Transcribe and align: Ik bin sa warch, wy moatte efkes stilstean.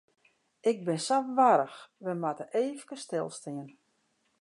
Ik 0.69 0.77
bin 0.85 0.99
sa 1.07 1.17
warch, 1.37 1.79
wy 2.03 2.13
moatte 2.21 2.45
efkes 2.65 3.01
stilstean. 3.05 3.67